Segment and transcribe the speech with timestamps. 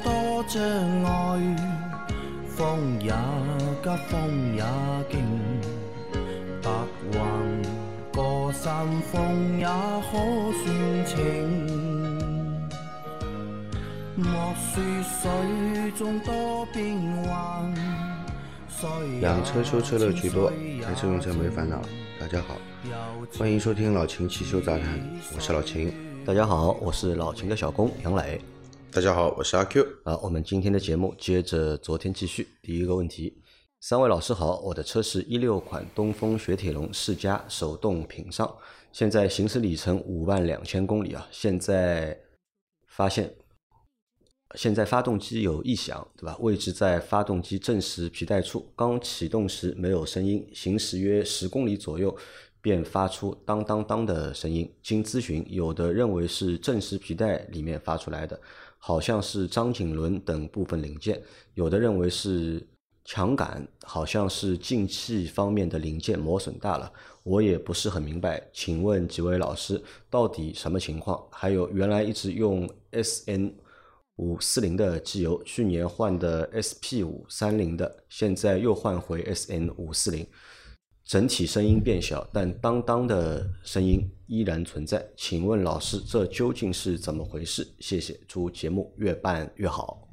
[0.00, 0.60] 多障
[1.04, 1.56] 碍，
[2.48, 3.12] 风也
[3.80, 4.64] 急，风也
[5.08, 5.22] 劲，
[6.60, 6.68] 白
[7.12, 7.18] 云
[8.12, 10.12] 过山峰也可
[10.58, 11.14] 算情。
[14.16, 14.26] 莫
[14.58, 17.72] 说水中多变幻，
[19.20, 20.50] 养车修车乐趣多，
[20.82, 21.80] 开车用车没烦恼。
[22.18, 22.56] 大家好，
[23.38, 25.00] 欢迎收听老秦汽修杂谈，
[25.34, 25.94] 我是老秦。
[26.26, 28.40] 大家好，我是老秦的小工杨磊。
[28.92, 29.86] 大家好，我是阿 Q。
[30.02, 32.48] 啊，我们今天的节目接着昨天继续。
[32.60, 33.40] 第一个问题，
[33.78, 38.52] 三位老师好，我的车是一六款东风雪铁龙世嘉手动品上，
[38.90, 42.18] 现在行驶里程五万两千公里啊，现在
[42.88, 43.32] 发现
[44.56, 46.36] 现在发动机有异响，对吧？
[46.40, 52.16] 位置在发动机正时皮带处，刚启动时没有声音，行驶约十公里左右。
[52.62, 54.70] 便发出当当当的声音。
[54.82, 58.38] 经咨询，有的认为是正时皮带里面发出来的，
[58.80, 61.14] 好像是张紧轮等部分零件；
[61.54, 62.66] 有的认为是
[63.04, 66.90] 强杆，好像是进气方面的零件磨损大了。
[67.22, 71.22] 我也不是很明白，请问几位老师到底什么情况？
[71.30, 73.54] 还有，原来一直用 S N
[74.16, 80.26] 五四零的机油，去年换的 S P 五三零的，现在又换回 S N 五四零。
[81.04, 85.04] 整体声音变小，但当当的声音依然存在。
[85.16, 87.66] 请问老师，这究竟是怎么回事？
[87.80, 90.06] 谢谢，祝节目越办越好。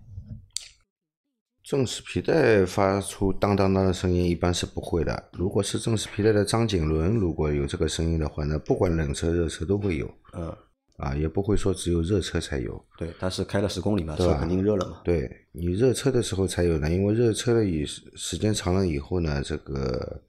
[1.64, 5.30] 正时皮带发出当当当的声音，一般是不会的。
[5.34, 10.10] 如果是正时皮带的张紧轮如果有这个声音的话，那不管冷车热车都会有。
[10.34, 10.56] 嗯，
[10.96, 12.84] 啊，也不会说只有热车才有。
[12.98, 15.02] 对，它是开了十公里嘛，车肯定热了嘛。
[15.04, 20.24] 对你热车的时候才有呢，因为热车的以时间长了以后呢，这个。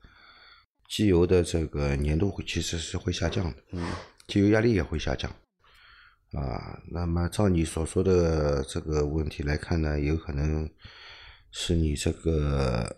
[0.88, 3.93] 机油的这个粘度其实是会下降的，嗯，
[4.26, 5.31] 机油压力也会下降，
[6.32, 10.69] 啊，那么照你所说的这个问题来看呢，有可能
[11.50, 12.97] 是你这个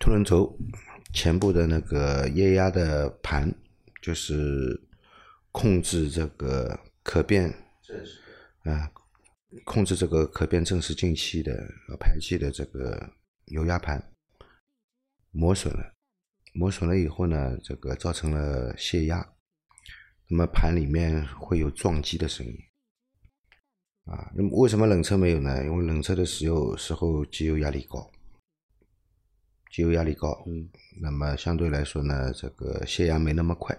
[0.00, 0.58] 凸轮轴
[1.12, 3.54] 前部的那个液压的盘，
[4.00, 4.80] 就是
[5.52, 7.52] 控制这个可变，
[8.64, 8.90] 啊，
[9.64, 11.54] 控制这个可变正时进气的
[12.00, 13.10] 排气的这个
[13.46, 14.02] 油压盘
[15.30, 15.94] 磨损了。
[16.58, 19.32] 磨损了以后呢，这个造成了泄压，
[20.26, 22.52] 那么盘里面会有撞击的声音，
[24.06, 25.64] 啊，那么为什么冷车没有呢？
[25.64, 28.10] 因为冷车的时候时候机油压力高，
[29.70, 30.68] 机油压力高，嗯，
[31.00, 33.72] 那么相对来说呢，这个泄压没那么快，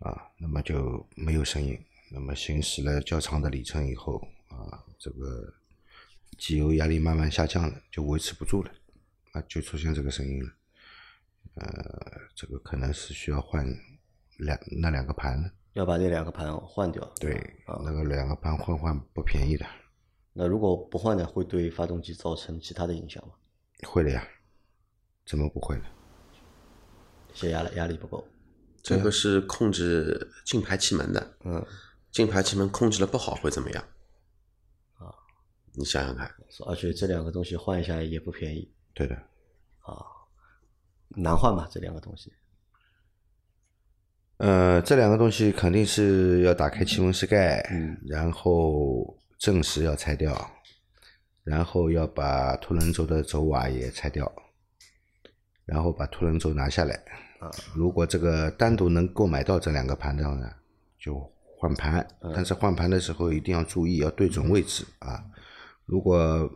[0.00, 5.50] 啊，那么就没有声音，那么行驶了较长的里程以后，啊，这个
[6.36, 8.70] 机油压力慢慢下降了，就维持不住了，
[9.32, 10.52] 啊，就出现这个声音了。
[11.54, 13.66] 呃，这个可能是需要换
[14.38, 17.04] 两那两个盘，要把那两个盘换掉。
[17.20, 17.34] 对，
[17.84, 19.66] 那个两个盘换换不便宜的。
[20.32, 23.34] 那如果不换呢，会对发动机造成其他的影响吗？
[23.86, 24.26] 会的呀，
[25.26, 25.84] 怎么不会呢？
[27.34, 28.26] 泄压了，压力不够。
[28.82, 31.64] 这个是控制进排气门的，嗯，
[32.10, 33.84] 进排气门控制的不好会怎么样？
[34.94, 35.12] 啊，
[35.74, 36.34] 你想想看。
[36.66, 38.72] 而且这两个东西换一下也不便宜。
[38.94, 39.14] 对的。
[39.80, 40.21] 啊。
[41.16, 41.68] 难换吗？
[41.70, 42.32] 这两个东西？
[44.38, 50.34] 呃，这两个东西肯定是要打开气门室盖，嗯，然后正时要拆掉，
[51.44, 54.30] 然后要把凸轮轴的轴瓦也拆掉，
[55.64, 56.94] 然后把凸轮轴拿下来。
[57.38, 60.50] 啊，如果这个单独能购买到这两个盘的呢，
[60.98, 61.20] 就
[61.56, 62.04] 换盘。
[62.34, 65.24] 但是换盘的时候一定要注意，要对准位置啊。
[65.86, 66.50] 如果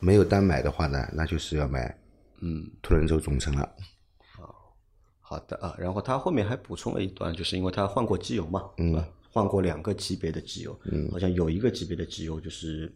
[0.00, 1.96] 没有单买的话呢，那就是要买。
[2.42, 3.76] 嗯，凸轮轴总成了。
[4.18, 4.76] 好，
[5.20, 5.74] 好的啊。
[5.78, 12.92] 然后他后面还补充了一段，就是因为他换过机油嘛，嗯，换过两个级别的机油，嗯，好像有一个级别的机油就是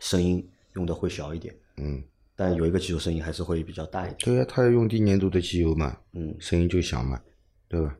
[0.00, 2.04] 声音用的会小一点，嗯，
[2.36, 4.18] 但有一个机油声音还是会比较大一点。
[4.18, 7.18] 对啊，他用低粘度的机油嘛，嗯，声音就小嘛，
[7.68, 7.96] 对吧？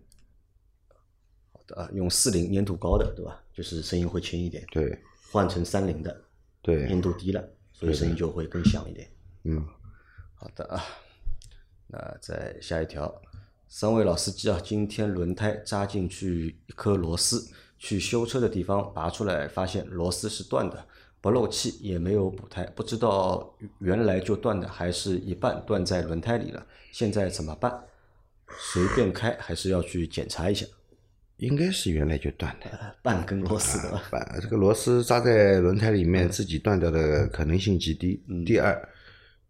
[1.52, 3.42] 好的啊，用四零粘度高的，对吧？
[3.54, 4.62] 就是声音会轻一点。
[4.70, 4.96] 对，
[5.32, 6.24] 换成三零的，
[6.60, 7.42] 对，粘度低了，
[7.72, 9.10] 所以声音就会更响一点。
[9.44, 9.66] 嗯。
[10.40, 10.84] 好的啊，
[11.88, 13.12] 那再下一条，
[13.66, 20.86] 三位老司机啊，今天轮胎扎进去一颗螺丝，去修车的地方拔出来，发现螺丝是断的，
[21.20, 27.82] 不漏气，也没有补胎，不知道原来就断的，还是一半断在轮胎里了，现在怎么办？
[28.72, 30.64] 随便开还是要去检查一下？
[31.38, 34.00] 应该是原来就断的，半根螺丝的。
[34.08, 38.22] 半这个螺丝扎在轮胎里面，自己断掉的可能性极低。
[38.46, 38.88] 第二。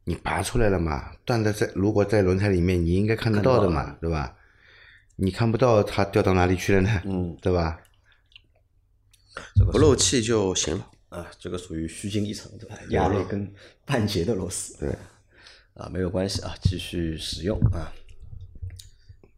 [0.08, 1.12] 你拔出来了嘛？
[1.26, 4.34] 断的在如果在轮胎里面，你应该看得到的嘛，对吧？
[5.16, 7.02] 你看不到它掉到哪里去了呢？
[7.04, 7.78] 嗯，对吧？
[9.54, 10.90] 这个不漏气就行了。
[11.10, 12.74] 啊，这个属于虚惊一场，对吧？
[12.88, 13.52] 压了一根
[13.84, 14.78] 半截的螺丝。
[14.78, 14.96] 对，
[15.74, 17.92] 啊，没有关系啊，继续使用啊。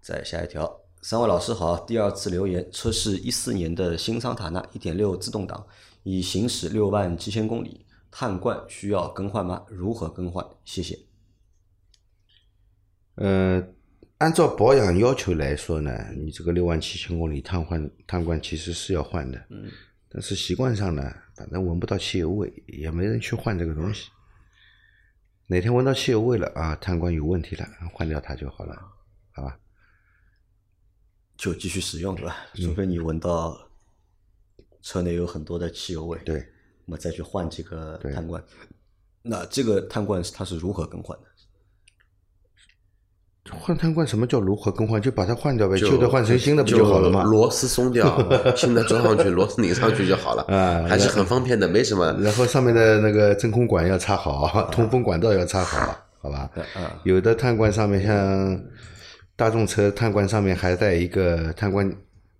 [0.01, 5.67] 再下一条，三位老师好，第二次留言，车是一四年的新桑塔纳一点六自动挡，
[6.05, 9.65] 已行驶六万七千公里，碳罐需要更换吗？
[9.69, 10.45] 如何更换？
[10.65, 10.99] 谢谢。
[13.15, 13.63] 呃，
[14.19, 19.47] 按照保养要求来说呢，你这个六万七千公里碳换碳罐其实是要换的。
[19.51, 19.71] 嗯。
[20.09, 21.03] 但是习惯上呢，
[21.37, 24.11] 反正闻不到汽油味，也没人去换这个东西。
[25.47, 28.75] 哪天闻到汽油味了啊，碳罐有问题了，换掉它就好了，
[29.33, 29.59] 好吧？
[31.37, 32.37] 就继续使用对吧？
[32.55, 33.57] 除非你闻到
[34.83, 36.47] 车内有很多的汽油味，对，
[36.91, 38.43] 那么再去换这个碳罐。
[39.23, 41.25] 那这个碳罐它是如何更换的？
[43.53, 45.01] 换碳罐什么叫如何更换？
[45.01, 47.23] 就把它换掉呗，旧的换成新的不就好了吗？
[47.23, 48.05] 螺丝松掉，
[48.57, 50.43] 新的装上去，螺丝拧上去就好了。
[50.53, 52.13] 啊，还是很方便的，没什么。
[52.21, 56.51] 然后上面的那个真空管要插好，通风管道要插好，好吧？
[57.05, 58.61] 有的碳罐上面像
[59.37, 61.89] 大众车碳罐上面还带一个碳罐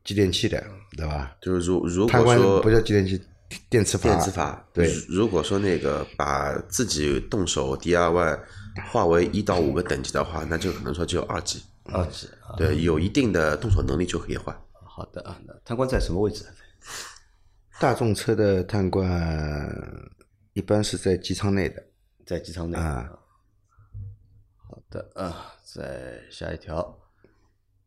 [0.05, 0.61] 继电器的，
[0.97, 1.37] 对吧？
[1.41, 3.21] 就是如如果说不叫继电器，
[3.69, 4.09] 电磁阀。
[4.09, 4.93] 电磁阀，对。
[5.09, 8.41] 如果说那个把自己动手 DIY
[8.91, 11.63] 化为一到五个等级的话，那就可能说只有二级。
[11.85, 12.55] 二级啊。
[12.57, 14.57] 对，有一定的动手能力就可以换。
[14.73, 16.45] 好的啊，那碳罐在什么位置？
[17.81, 19.09] 大众车的碳罐
[20.53, 21.83] 一般是在机舱内的，
[22.27, 23.11] 在机舱内啊。
[24.69, 26.99] 好的啊，再下一条，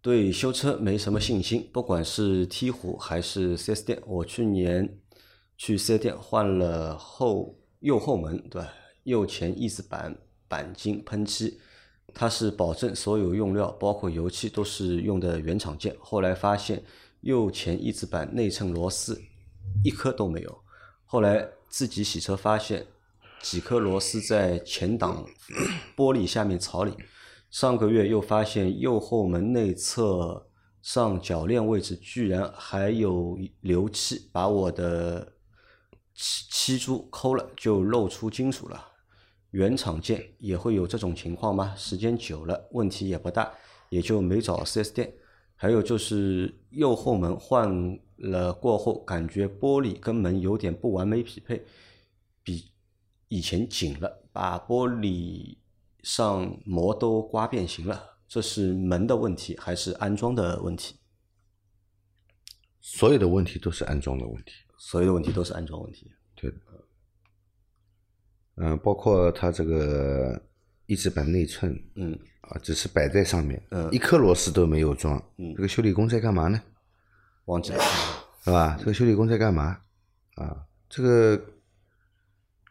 [0.02, 4.98] 对修车没什么信心，不管是梯虎还是 4S 店，我去年
[5.58, 8.74] 去 4S 店换了后右后门，对吧？
[9.04, 10.18] 右前翼子板
[10.50, 11.60] 钣金喷漆，
[12.14, 16.84] 它是保证所有用料包括油漆都是用的原厂件，后来发现
[17.22, 19.22] 右前翼子板内衬螺丝
[19.84, 20.64] 一颗都没有，
[21.06, 22.86] 后来自己洗车发现。
[23.42, 25.26] 几颗螺丝在前挡
[25.98, 26.94] 玻璃下面槽里。
[27.52, 30.48] 上个月又发现右后门内侧
[30.82, 35.34] 上铰链位置居然还有油漆，把我的
[36.14, 38.92] 漆漆珠抠了，就露出金属了。
[39.52, 41.76] 原厂件也会有这种情况吗？
[41.76, 43.54] 时间久了，问题也不大，
[43.90, 45.14] 也就没找 4S 店。
[45.56, 51.66] 还有就是右后门换了过后，感觉玻璃跟门有点不完美匹配，
[52.44, 52.72] 比。
[53.30, 55.58] 以前紧了，把玻璃
[56.04, 60.98] 上膜都刮变形了，这是门的问题还是安装的问题？
[62.80, 64.52] 所有的问题都是安装的问题。
[64.86, 66.12] 所有的问题都是安装问题。
[66.36, 66.58] 对的。
[68.56, 70.40] 嗯，包括它这个
[70.88, 76.62] 翼子板内衬，嗯，啊，只是摆在上面，嗯，一颗螺丝都没有装，嗯，这个修理工在干嘛呢？
[77.46, 77.84] 忘记了，
[78.44, 78.76] 是吧？
[78.78, 79.80] 这个修理工在干嘛？
[80.36, 81.42] 啊，这个。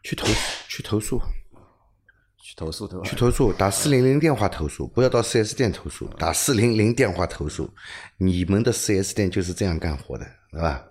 [0.05, 0.27] 去投
[0.67, 1.17] 去投诉，
[2.37, 3.05] 去投诉对吧？
[3.05, 7.73] 去投诉，打四零零电话投诉，不要到四 S 店投诉，打四零零电话投诉。
[8.17, 10.85] 你们的四 S 店就是这样干活的，对吧？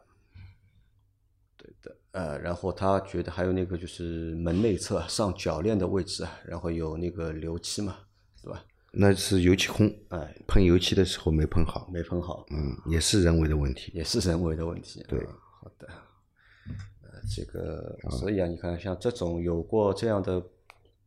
[2.12, 7.96] 呃，然后他觉得还有那个就是门内侧上铰链的位置啊，然后有那个油漆嘛，
[8.42, 8.64] 对吧？
[8.92, 15.02] 那是油漆空，哎，喷油漆的时候没喷好，没喷好，嗯，也是人为的问题，也是人为的问题。
[15.08, 15.18] 对，
[15.60, 15.88] 好的。
[17.00, 20.44] 呃这个，所以啊，你看，像这种有过这样的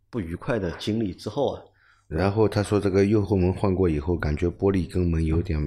[0.10, 1.62] 不愉快的经历之后啊，
[2.08, 5.60] 然后他说这个右后门换过以后，感觉玻璃跟门有点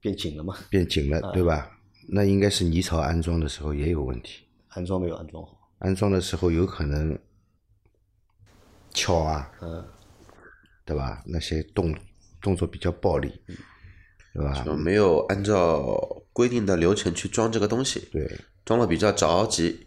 [0.00, 1.70] 变紧了嘛，变紧了，对吧？
[2.08, 4.45] 那应该是泥槽安装的时候也有问题，
[4.76, 7.18] 安装没有安装好，安装的时候有可能
[8.92, 9.82] 敲啊，嗯，
[10.84, 11.22] 对吧？
[11.24, 11.94] 那些动
[12.42, 13.40] 动作比较暴力，
[14.34, 14.62] 对吧？
[14.62, 18.38] 就没有按照规定的流程去装这个东西，对。
[18.66, 19.86] 装的比较着急，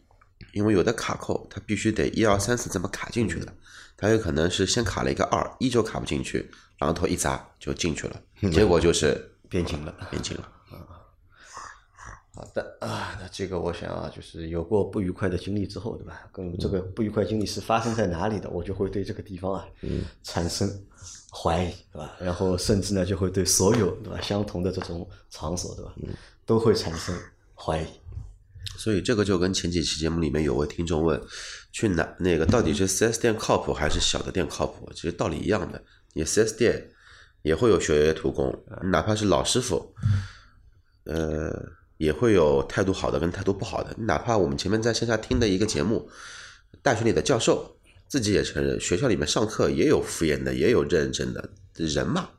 [0.53, 3.53] 因为有的卡扣它必须得一二三四这么卡进去的，
[3.96, 8.19] 它有可能是先卡了一个二，依旧卡不进去，榔头一砸就进去了，
[8.51, 10.51] 结果就是变形了，变形了。
[12.31, 16.29] 好的啊，那这个我想啊，就是有过不愉快的经历之后，对吧？
[16.31, 19.67] 跟这个不愉快经历是发生在哪里的，我就会对这个地方啊，
[20.24, 20.69] 产生
[21.31, 22.15] 怀疑，对吧？
[22.19, 25.93] 然后甚至呢，就会对所有对吧相同的这种场所，对吧，
[26.45, 27.13] 都会产生
[27.55, 27.88] 怀疑。
[28.77, 31.21] 所以这个就跟前几期节目里面有位听众问，
[31.71, 34.89] 去哪那个到底是 4S 店靠谱还是小的店靠谱？
[34.93, 35.83] 其实道理一样的，
[36.13, 36.91] 你 4S 店
[37.41, 39.93] 也会有学员图工，哪怕是老师傅，
[41.03, 41.51] 呃，
[42.00, 43.94] 也会有态度好的跟态度不好的。
[44.00, 46.10] 哪怕我们前面在线下听的一个节目，
[46.82, 47.75] 大学里的教授
[48.08, 52.29] 自己也承认，学校里面上课也有敷衍的，也有认真的人嘛。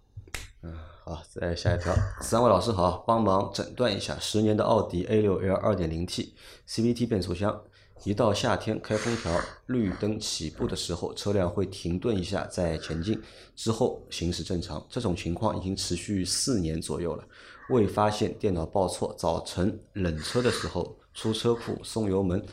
[0.62, 0.72] 嗯
[1.04, 6.34] 好，再下一条， 三位老师好，帮忙诊断一下，十年的奥迪 A 六 L 二点零 T
[6.66, 7.62] CVT 变速箱，
[8.04, 13.20] 一到夏天开空调，绿灯起步的时候，车辆会停顿一下再前进，
[13.54, 14.82] 之后行驶正常。
[14.88, 17.24] 这种情况已经持续四年左右了，
[17.70, 19.14] 未发现电脑报错。
[19.16, 22.44] 早晨冷车的时候，出车库松油门，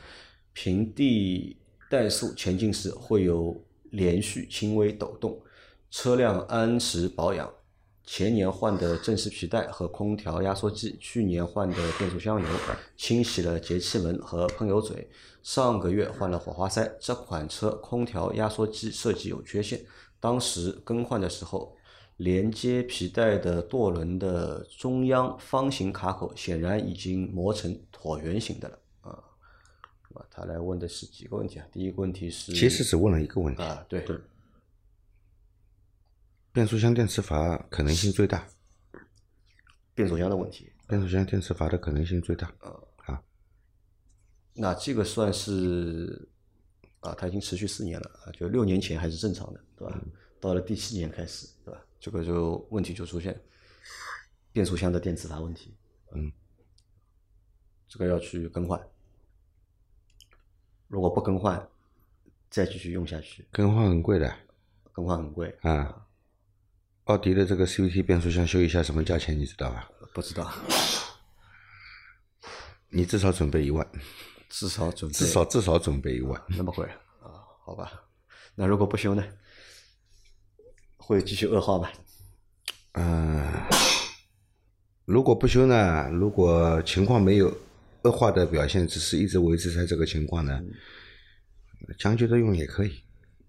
[0.54, 1.58] 平地
[1.90, 3.60] 怠速前进时会有
[3.92, 5.42] 连续轻微抖动。
[5.90, 7.50] 车辆按时保养，
[8.04, 12.48] 前年换的正时皮带和空调压缩机，去年换的变速箱油，
[12.96, 15.10] 清洗了节气门和喷油嘴，
[15.42, 16.96] 上个月换了火花塞。
[17.00, 19.82] 这款车空调压缩机设计有缺陷，
[20.20, 21.77] 当时更换的时候，
[22.18, 29.24] 连接皮带的舵轮的中央方形卡口显然已经磨成椭圆形的了啊。
[30.10, 31.68] 那么他来问的是几个问题啊？
[31.72, 34.04] 第一个问题是，其实只问了一个问题，啊，对，
[36.52, 38.48] 变速箱电磁阀可能性最大，
[39.94, 40.72] 变速箱的问题。
[40.88, 42.48] 变速箱电磁阀的可能性最大。
[42.60, 42.74] 啊
[43.06, 43.22] 啊
[44.56, 46.28] 那这个算是
[47.02, 50.02] 啊，它已经持续四年了啊，就六年前还是正常的，对吧？
[50.40, 51.80] 到了第七年开始，对吧？
[52.00, 53.39] 这个就问题就出现，
[54.51, 55.75] 变速箱的电磁阀问题，
[56.13, 56.32] 嗯，
[57.88, 58.80] 这个要去更换。
[60.88, 61.70] 如果不更换，
[62.50, 64.34] 再继续用下去，更换很贵的
[64.94, 66.04] 更换很贵，啊。
[67.06, 69.89] 奥迪的这个 CVT 变速箱修一下什么价钱，你知道吧？
[70.13, 70.51] 不知道，
[72.89, 73.89] 你至少准备一万，
[74.50, 76.42] 至少准备至少至少准备一万。
[76.50, 76.86] 那么贵
[77.22, 77.32] 啊？
[77.63, 78.04] 好吧，
[78.56, 79.24] 那如果不修呢？
[81.08, 81.90] 会继续恶化吧？
[82.96, 83.42] 嗯，
[85.06, 86.10] 如果不修呢？
[86.10, 87.56] 如果情况没有
[88.02, 90.62] 恶化的表现，只是一直维持在这个情况呢，
[91.98, 93.00] 将就着用也可以，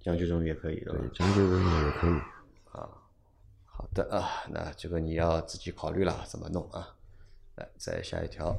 [0.00, 1.00] 将就用也可以，对吧？
[1.12, 2.12] 将就着用也可以。
[2.70, 2.88] 啊
[3.64, 6.94] 好的啊，那这个你要自己考虑了怎么弄啊。
[7.56, 8.56] 来，再下一条，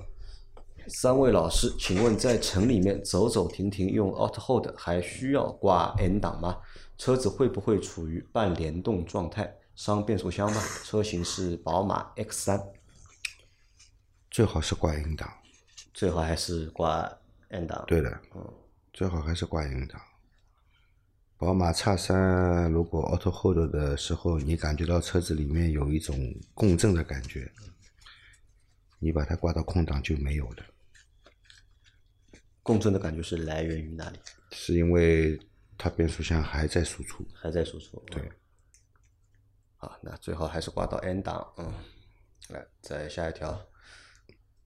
[0.88, 6.58] 三位老师，请问在城里面走走停停用 Auto Hold 还需要挂 N 档吗？
[7.00, 9.56] 车子会不会处于半联动状态？
[9.74, 10.62] 伤变速箱吗？
[10.84, 12.62] 车型是宝马 X 三，
[14.30, 15.32] 最好是挂 N 档，
[15.94, 17.10] 最好还是挂
[17.48, 17.82] N 档。
[17.88, 18.22] 对的，
[18.92, 20.02] 最好还是挂 N 档。
[21.38, 27.50] 宝马 X 三如果 Auto Hold 的时候，你感觉到车子里面有一种共振的感觉，
[29.00, 30.66] 你把它挂到空档就没有了，
[32.62, 34.20] 共振的感觉是来源于哪里？
[34.52, 35.40] 是因为
[35.80, 37.26] 它变速箱还在输出。
[37.34, 38.00] 还在输出。
[38.12, 38.32] 对。
[39.78, 41.74] 啊，那最好还是挂到 N 档，嗯。
[42.50, 43.60] 来，再下一条。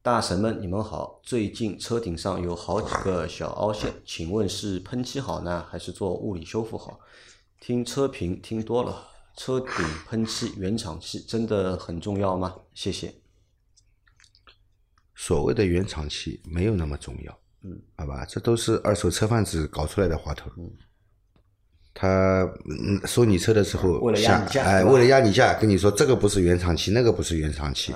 [0.01, 1.21] 大神们，你们好！
[1.23, 6.99] 最近车顶上有好几个小凹陷，请问是喷漆好呢，还是做物理修复好？
[7.61, 9.69] 听车评听多了，车顶
[10.07, 12.53] 喷漆原厂漆真的很重要吗？
[12.73, 13.15] 谢谢。
[15.15, 20.51] 所谓的原厂漆没有那么重要，嗯，好吧，这都是二手车贩子搞出来的话头。
[21.93, 27.93] 他嗯收你车的时候，为了压你价哎，为了压你价，跟你说这个不是原厂漆，那个不是原厂漆，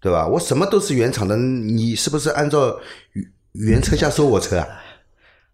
[0.00, 0.26] 对吧？
[0.26, 2.78] 我什么都是原厂的，你是不是按照
[3.12, 4.66] 原原车价收我车啊？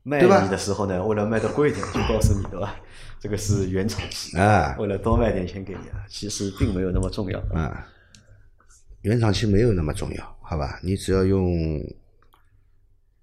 [0.02, 2.76] 卖你的时候呢，为了卖的贵一点，就告诉你对吧？
[3.18, 7.40] 这个是原厂漆，啊为了多卖点钱给你啊，其实并没有那么重要。
[7.52, 7.85] 啊，
[9.00, 10.78] 原厂漆没有那么重要，好吧？
[10.82, 11.80] 你只要用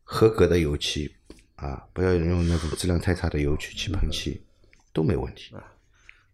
[0.04, 1.10] 合格的油漆
[1.56, 4.44] 啊，不要用那种质量太差的油去去喷漆，
[4.92, 5.56] 都没问题。
[5.56, 5.64] 啊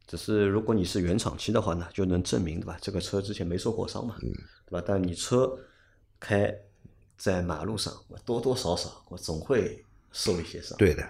[0.08, 2.76] 只是如果你是原厂漆的话呢，就能证明对吧？
[2.82, 4.34] 这个车之前没受过伤嘛，嗯
[4.66, 4.84] 对吧？
[4.88, 5.56] 但你车
[6.20, 6.52] 开
[7.16, 10.76] 在马路上，我多多少少我总会受一些伤。
[10.80, 11.08] 对的，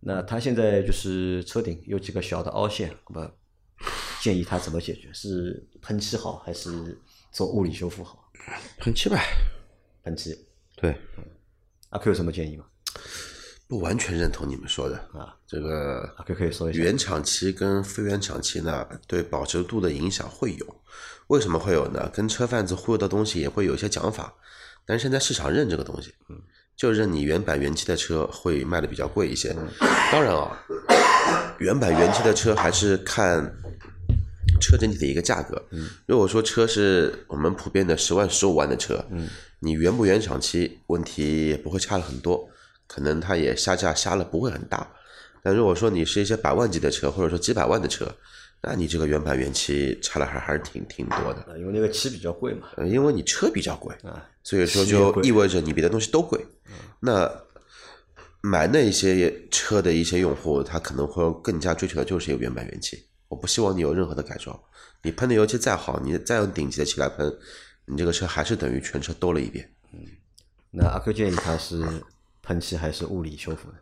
[0.00, 3.32] 那他现在就是车顶有几个小的凹陷，那么
[4.20, 5.12] 建议他怎么解决？
[5.12, 8.32] 是喷漆好，还是做物理修复好？
[8.78, 9.16] 喷漆吧。
[10.02, 10.36] 喷漆，
[10.74, 10.98] 对，
[11.90, 12.64] 阿 Q 有什么建议吗？
[13.66, 15.34] 不完全认同你们说的啊。
[15.46, 16.78] 这个可可以说一下。
[16.78, 20.66] 原厂漆跟非原厂漆呢，对保值度的影响会有。
[21.28, 22.10] 为什么会有呢？
[22.12, 24.32] 跟车贩子忽悠的东西也会有一些讲法，
[24.86, 26.14] 但是现在市场认这个东西，
[26.74, 29.54] 就认你原版原漆的车会卖的比较贵一些。
[30.10, 30.58] 当然啊，
[31.58, 33.44] 原版原漆的车还是看
[34.58, 35.62] 车整体的一个价格。
[36.06, 39.04] 如果说车是我们普遍的十万、十五万的车，
[39.60, 42.48] 你原不原厂漆问题也不会差了很多，
[42.88, 44.90] 可能它也下架下了不会很大。
[45.40, 48.12] 但如果说你是一些百万级的车，或者说几百万的车，
[48.60, 51.40] 那你这个原版原漆差了还还是挺挺多的。
[51.42, 52.66] 啊，因为那个漆比较贵嘛。
[52.76, 56.44] 呃，因为你车比较贵，啊，所以说就意味着你别的东西都贵。
[56.98, 57.30] 那
[58.40, 63.06] 买那些车的一些用户，他可能会更加追求的就是一个原版原漆。
[63.28, 64.58] 我不希望你有任何的改装。
[65.02, 67.32] 你喷的油漆再好，你再用顶级的漆来喷，
[67.84, 69.70] 你这个车还是等于全车兜了一遍。
[69.92, 70.00] 嗯
[70.70, 71.82] 那阿 Q 建议他是
[72.48, 73.74] 喷漆还是物理修复呢？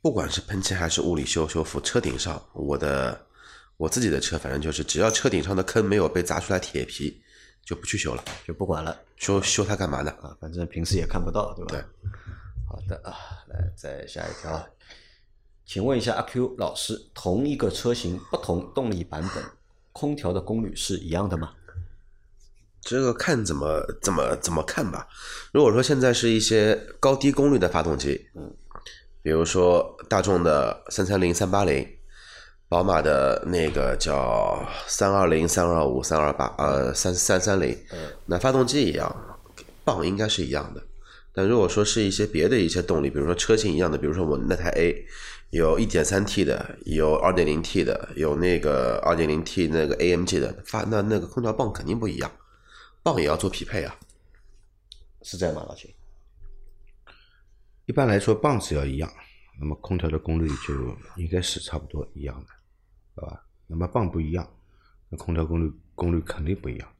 [0.00, 3.26] 不管是喷漆还是物理修修复，车顶上我的
[3.76, 7.22] 我自己的车，反正就是只要车顶上的坑没有被砸出来铁皮，
[7.64, 8.24] 就不去修了。
[8.44, 10.10] 就不管了修修它干嘛呢？
[10.20, 11.70] 啊，反正平时也看不到，对吧？
[11.70, 11.84] 对。
[12.68, 13.14] 好的啊，
[13.46, 14.68] 来再下一条，
[15.64, 19.44] 请问一下阿 Q 老师，同一个车型不同动力版本，
[19.92, 21.54] 空调的功率是一样的吗？
[22.82, 25.06] 这个看怎么怎么怎么看吧。
[25.52, 28.52] 如果说现在是一些高低功率的发动机，嗯，
[29.22, 31.86] 比如说大众的三三零、三八零，
[32.68, 37.76] 宝马的那个叫三二零、三二五、三二八，呃，三三三零，
[38.26, 39.14] 那发动机一样，
[39.84, 40.82] 磅应该是一样的。
[41.34, 45.06] 但如果说是一些别的一些动力，比如说车型一样的，比如说我那台 A
[45.50, 52.30] 有 1.3T 的，有 2.0T 的，有那个 2.0T 那个 AMG 的发，那那个空调泵肯定不一样，
[53.02, 53.98] 泵也要做匹配啊。
[55.22, 55.92] 是这样吗，老秦？
[57.86, 59.12] 一般来说，棒子要一样，
[59.58, 62.48] 那么空调的功率就应该是差不多一样的，
[63.16, 63.44] 好吧？
[63.66, 64.48] 那么棒不一样，
[65.08, 66.92] 那空调功率功率肯定不一样。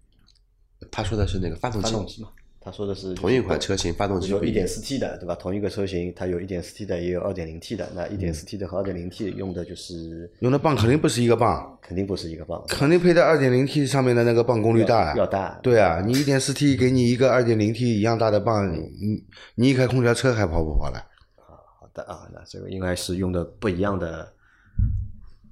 [0.90, 2.32] 他说的是那个发动机，发动机嘛，
[2.64, 4.66] 他说的是同一款车型发动机有一点。
[4.66, 5.34] 四 T 的，对吧？
[5.34, 7.88] 同一个车型，它有一点四 T 的，也有二点零 T 的。
[7.94, 15.58] 那一点四 T 的和二点零 T 用的就是用的泵肯定不是一个泵，肯定不是一个泵，肯定配在二点零 T 上面的那个泵功率大要大。
[15.62, 19.24] 对啊，你一点四 T 给你一个二点零 T 一样大的泵，你
[19.56, 21.04] 你一开空调车还跑不跑了？
[21.36, 24.32] 好的啊，那这个应该是用的不一样的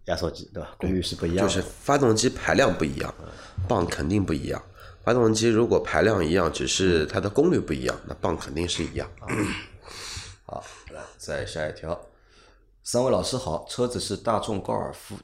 [0.07, 0.71] 压缩机，对吧？
[0.79, 1.43] 功率是不一样的。
[1.43, 3.13] 就是发动机排量不一样，
[3.69, 4.63] 泵肯定不一样。
[5.11, 9.11] 发动机如果排量一样，只是它的功率不一样，那泵肯定是一样。
[10.47, 10.63] 好，
[10.93, 12.01] 来再下一条。
[12.85, 15.17] 三位老师好，车子是大众高尔夫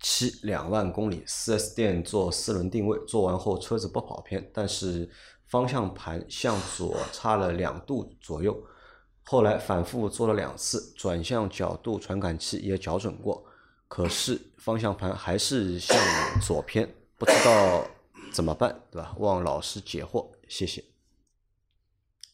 [0.00, 5.06] 七两万公里四 S 店做四轮定位，做完后车子不跑偏，但是
[5.46, 8.58] 方向盘向左差了两度左右。
[9.24, 13.44] 后来反复做了两次，转向角度传感器也校准过，
[13.88, 15.94] 可是方向盘还是向
[16.40, 16.88] 左偏，
[17.18, 17.84] 不知道
[18.32, 19.14] 怎么办，对吧？
[19.18, 20.84] 望老师解惑，谢谢。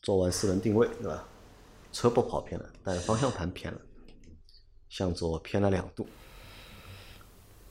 [0.02, 1.26] 做完四轮定位，对吧？
[1.92, 3.80] 车不跑偏了，但方向盘偏了，
[4.88, 6.06] 向左偏了两度。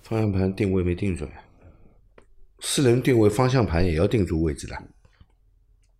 [0.02, 1.30] 方向盘定位没定准，
[2.62, 4.76] 四轮定位方向盘也要定住位置的。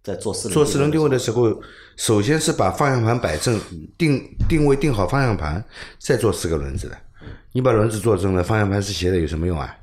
[0.02, 1.62] 在做四轮做四轮定位的的时候，
[1.96, 3.60] 首先是把方向盘摆正，
[3.98, 5.64] 定定位定好方向盘，
[6.00, 6.98] 再做四个轮子的。
[7.52, 9.78] 你把轮子做正了，方向盘是斜的，有什么用啊？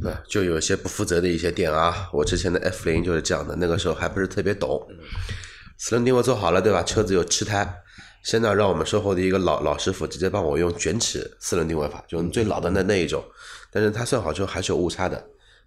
[0.00, 4.80] 那就有些不负责的一些店啊，我之前的 F 零就是这样的，那个时候还不是特别懂。
[5.78, 6.82] 四轮定位做好了，对吧？
[6.82, 7.68] 车子有吃胎，
[8.22, 13.24] 现在让我们售后的一个老老师傅直接帮我用卷尺四轮定位法，就是最老的那那一种，
[13.70, 15.24] 但是他算好之后还是有误差的。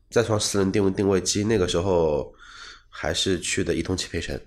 [0.09, 2.33] 再创四轮定位定位机，那个时候
[2.89, 4.39] 还是去的一通汽配城，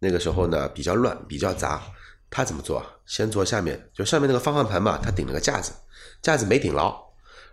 [0.00, 1.82] 那个时候呢比较乱，比较杂。
[2.30, 2.84] 他怎么做？
[3.06, 5.72] 先做下面，就上面那个方向盘嘛，他顶了个架子，
[6.20, 7.00] 架子没顶牢，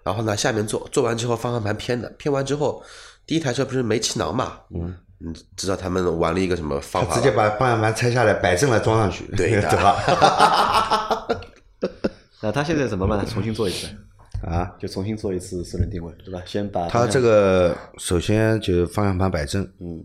[0.03, 2.83] 然后呢下面做，做完之后方向盘偏的，偏完之后，
[3.25, 4.59] 第一台车不是没气囊嘛？
[4.73, 7.15] 嗯，你知道他们玩了一个什么方法？
[7.15, 11.27] 直接把方向盘拆下来摆正了装上去，对的 对吧？
[12.41, 13.23] 那他现在怎么办？
[13.27, 13.87] 重新做一次，
[14.43, 16.41] 啊，就重新做一次四轮定位，对吧？
[16.45, 20.03] 先把它这个首先就方向盘摆正，嗯，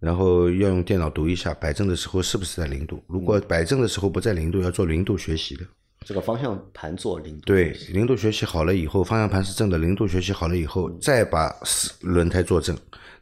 [0.00, 3.00] 然后要用电脑读一下摆正的时候是不是在零度。
[3.06, 5.64] 如果摆正的时候不在零度，要做零度学习的。
[6.08, 12.74] 这个方向盘做零度，对，零度学习好了以后，方向盘是正的，零度学习好了以后，再把四轮胎做正，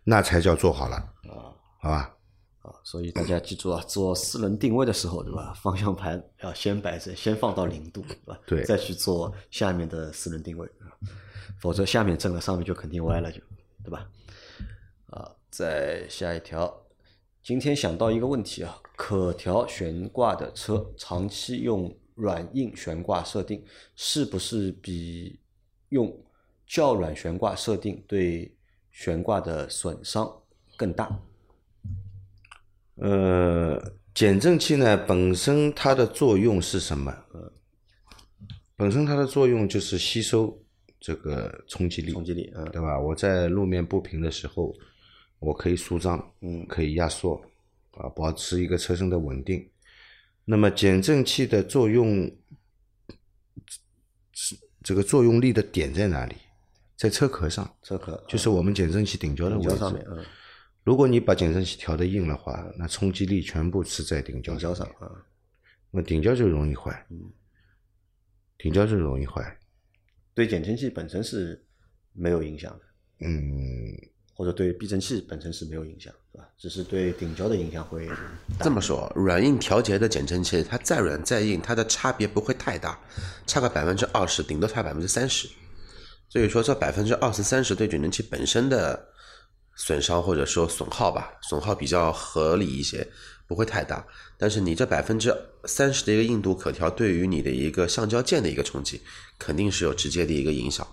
[0.04, 2.14] 那才叫做好了，啊好吧？
[2.60, 5.52] 啊，所以大家记住啊，做四轮定位的时候，对吧？
[5.60, 8.38] 方向盘要先摆正，先放到零度，对吧？
[8.46, 10.86] 对再去做下面的四轮定位，啊
[11.60, 13.40] 否则下面正了，上面就肯定歪了，就
[13.82, 14.06] 对吧？
[15.10, 16.72] 啊，再下一条，
[17.42, 23.62] 今天想到一个问题啊，可调悬挂的车长期用软硬悬挂设定，
[23.94, 25.38] 是不是比
[25.90, 26.12] 用
[26.66, 28.52] 较软悬挂设定对
[28.90, 30.28] 悬挂的损伤
[30.76, 31.16] 更大？
[32.96, 37.14] 呃，减震器呢本身它的作用是什么？
[37.32, 37.52] 呃，
[38.74, 40.58] 本身它的作用就是吸收
[40.98, 42.98] 这个冲击力，冲击力，嗯，对吧？
[42.98, 44.74] 我在路面不平的时候，
[45.38, 47.34] 我可以舒张，嗯，可以压缩，
[47.92, 49.68] 啊，保持一个车身的稳定。
[50.46, 52.34] 那么减震器的作用，
[54.82, 56.36] 这个作用力的点在哪里？
[56.96, 60.24] 在车壳上，车壳就是我们减震器顶胶的位置胶上面，嗯，
[60.82, 65.10] 如果你把减震器调的硬的话，那冲击力全部是在顶胶上，啊，
[65.90, 67.06] 那顶胶就容易坏，
[68.56, 69.58] 顶胶就容易坏。
[70.32, 71.62] 对减震器本身是
[72.14, 72.84] 没有影响的，
[73.26, 73.92] 嗯，
[74.32, 76.14] 或者对避震器本身是没有影响，
[76.58, 78.08] 只是对顶胶的影响会
[78.60, 82.98] 这么说，软硬调节的减震器，它再软再硬，它的差别不会太大，
[83.46, 85.48] 差个百分之二十，顶多差百分之三十。
[86.28, 89.08] 所以说，这百分之二十三十对减震器本身的
[89.76, 93.06] 损伤或者说损耗吧，损耗比较合理一些，
[93.46, 94.04] 不会太大。
[94.38, 99.00] 但是你这百分之三十的一个硬度可调，对于你的一个橡胶件的一个冲击，
[99.38, 100.86] 肯定是有直接的一个影响。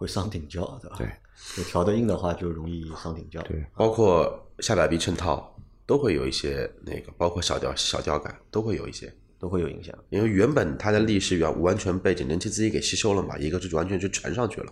[0.00, 0.96] 会伤顶胶，对吧？
[0.96, 1.06] 对，
[1.54, 3.42] 就调的硬的话就容易伤顶胶。
[3.42, 9.14] 对，包括下摆臂衬套都会有一些那个，包括小吊小吊杆都会有一些。
[9.38, 9.94] 都会有影响。
[10.10, 14.70] 因为原本它的力是完完全被减震器自己给吸收了嘛，一个就完全就传上去了。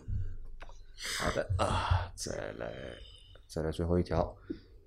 [1.19, 2.71] 好的啊，再来
[3.47, 4.37] 再来最后一条。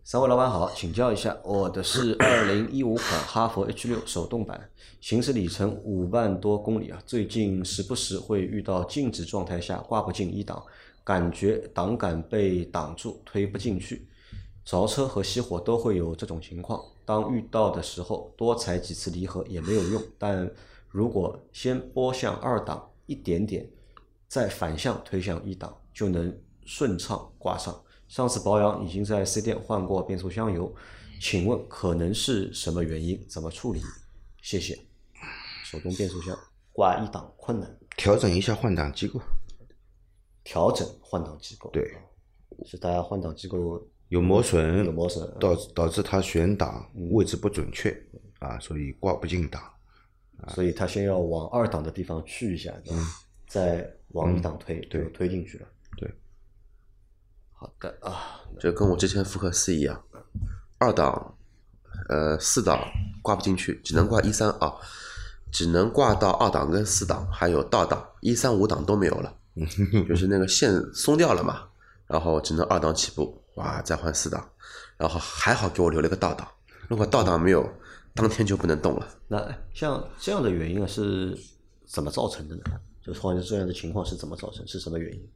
[0.03, 10.61] 三位老板好，请教一下，我的是二零一五款哈佛 H 六手动版，行驶里程五万多公里啊，最近时不时会遇到静止状态下挂不进一档，
[11.03, 14.07] 感觉档杆被挡住，推不进去。
[14.65, 16.83] 着车和熄火都会有这种情况。
[17.05, 20.01] 当遇到的时候，多踩几次离合也没有用。
[20.17, 20.49] 但
[20.89, 23.69] 如果先拨向二档一点点，
[24.27, 26.35] 再反向推向一档，就能
[26.65, 27.79] 顺畅挂上。
[28.11, 30.75] 上次保养已经在四店换过变速箱油，
[31.21, 33.25] 请问可能是什么原因？
[33.29, 33.79] 怎么处理？
[34.41, 34.77] 谢谢。
[35.63, 36.37] 手动变速箱
[36.73, 39.21] 挂一档困难，调整一下换挡机构，
[40.43, 41.69] 调整换挡机构。
[41.69, 41.89] 对，
[42.65, 47.97] 是大家换挡机构有磨损，有磨损导导致它选档位置不准确
[48.39, 49.63] 啊，所以挂不进档。
[50.49, 53.05] 所以他先要往二档的地方去一下，嗯
[53.47, 55.67] 再往一档推，对就推进去了。
[55.95, 56.11] 对，
[57.61, 60.03] 好的啊，就跟我之前福克斯一样，
[60.79, 61.35] 二档，
[62.09, 62.79] 呃，四档
[63.21, 64.73] 挂不进去，只能挂一三啊，
[65.51, 69.35] 只能挂到二档跟四档，还有倒档，一三五档都没有了，
[70.09, 71.67] 就是那个线松掉了嘛，
[72.07, 74.49] 然后只能二档起步，哇，再换四档，
[74.97, 76.47] 然后还好给我留了个倒档，
[76.87, 77.71] 如果倒档没有，
[78.15, 79.07] 当天就不能动了。
[79.27, 79.39] 那
[79.71, 81.37] 像这样的原因啊是
[81.85, 82.63] 怎么造成的呢？
[83.05, 84.65] 就是或者这样的情况是怎么造成？
[84.67, 85.29] 是什么原因？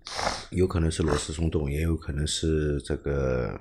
[0.51, 3.59] 有可能是螺丝松动，也有可能是这个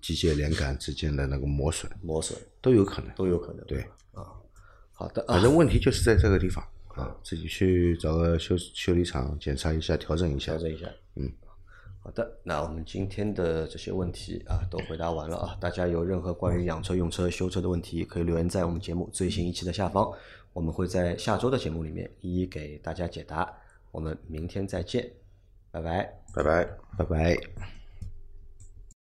[0.00, 3.14] 机械连杆之间的那个磨损，磨损都有可能。
[3.14, 3.64] 都有可能。
[3.66, 3.80] 对
[4.12, 4.26] 啊，
[4.92, 10.62] 好的啊反，正问题就是在这个地方啊，自己去找个修修理厂检查一下，调整一下调。
[10.62, 10.86] 整一下。
[11.16, 11.30] 嗯，
[12.02, 15.56] 好的，那我们今天的这些问题啊都回答完了啊。
[15.60, 20.10] 大家有任何关于养车、用车、修车的问题，可以留言在我们节目最新一期的下方，
[20.52, 23.52] 我们会在下周的节目里面一一给大家解答。
[23.90, 25.10] 我们明天再见，
[25.70, 26.22] 拜拜。
[26.34, 26.64] 拜拜。
[26.96, 27.81] 拜拜。